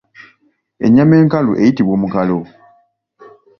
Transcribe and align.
Ennyama 0.85 1.15
enkalu 1.21 1.51
eyitibwa 1.61 1.93
omukalo 1.97 2.39